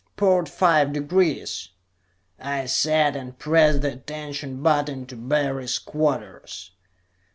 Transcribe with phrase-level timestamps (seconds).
[0.17, 1.69] "Port five degrees,"
[2.39, 6.71] I said, and pressed the attention button to Barry's quarters.